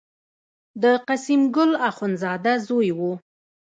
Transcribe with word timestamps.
د 0.81 0.83
قسیم 1.07 1.41
ګل 1.55 1.71
اخوندزاده 1.89 2.53
زوی 2.67 2.89
و. 2.97 2.99